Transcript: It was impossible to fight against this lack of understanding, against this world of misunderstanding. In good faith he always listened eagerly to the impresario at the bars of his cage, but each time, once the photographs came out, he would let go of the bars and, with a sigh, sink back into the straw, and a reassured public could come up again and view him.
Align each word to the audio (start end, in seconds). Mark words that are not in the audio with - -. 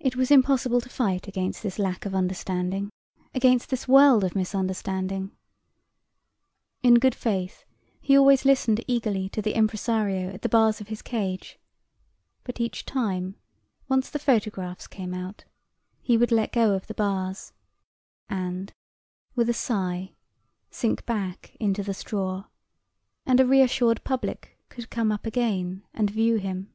It 0.00 0.14
was 0.16 0.30
impossible 0.30 0.80
to 0.82 0.88
fight 0.88 1.26
against 1.26 1.62
this 1.62 1.78
lack 1.78 2.06
of 2.06 2.14
understanding, 2.14 2.88
against 3.34 3.68
this 3.68 3.88
world 3.88 4.22
of 4.22 4.36
misunderstanding. 4.36 5.32
In 6.82 6.94
good 6.94 7.16
faith 7.16 7.64
he 8.00 8.16
always 8.16 8.44
listened 8.44 8.82
eagerly 8.86 9.28
to 9.30 9.42
the 9.42 9.54
impresario 9.56 10.30
at 10.32 10.42
the 10.42 10.48
bars 10.48 10.80
of 10.80 10.86
his 10.86 11.02
cage, 11.02 11.58
but 12.44 12.60
each 12.60 12.86
time, 12.86 13.34
once 13.88 14.08
the 14.08 14.20
photographs 14.20 14.86
came 14.86 15.12
out, 15.12 15.44
he 16.00 16.16
would 16.16 16.32
let 16.32 16.52
go 16.52 16.74
of 16.74 16.86
the 16.86 16.94
bars 16.94 17.52
and, 18.30 18.72
with 19.34 19.48
a 19.50 19.52
sigh, 19.52 20.12
sink 20.70 21.04
back 21.06 21.56
into 21.58 21.82
the 21.82 21.92
straw, 21.92 22.44
and 23.26 23.40
a 23.40 23.46
reassured 23.46 24.02
public 24.04 24.56
could 24.68 24.90
come 24.90 25.10
up 25.10 25.26
again 25.26 25.82
and 25.92 26.08
view 26.08 26.36
him. 26.36 26.72